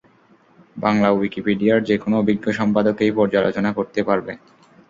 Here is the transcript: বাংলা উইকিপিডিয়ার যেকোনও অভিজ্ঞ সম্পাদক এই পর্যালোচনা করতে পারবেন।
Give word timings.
বাংলা 0.77 1.07
উইকিপিডিয়ার 1.11 1.79
যেকোনও 1.89 2.19
অভিজ্ঞ 2.21 2.45
সম্পাদক 2.59 2.95
এই 3.05 3.11
পর্যালোচনা 3.17 3.69
করতে 3.77 3.99
পারবেন। 4.03 4.37